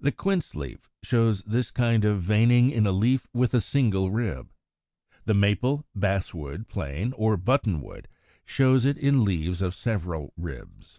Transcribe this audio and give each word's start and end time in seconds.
The 0.00 0.10
Quince 0.10 0.56
leaf, 0.56 0.74
in 0.74 0.80
Fig. 0.80 1.12
112, 1.12 1.36
shows 1.36 1.42
this 1.44 1.70
kind 1.70 2.04
of 2.04 2.20
veining 2.20 2.70
in 2.72 2.84
a 2.84 2.90
leaf 2.90 3.28
with 3.32 3.54
a 3.54 3.60
single 3.60 4.10
rib. 4.10 4.50
The 5.24 5.34
Maple, 5.34 5.86
Basswood, 5.94 6.66
Plane 6.66 7.12
or 7.12 7.36
Buttonwood 7.38 8.06
(Fig. 8.08 8.42
74) 8.42 8.42
show 8.46 8.74
it 8.88 8.98
in 8.98 9.24
leaves 9.24 9.62
of 9.62 9.72
several 9.76 10.32
ribs. 10.36 10.98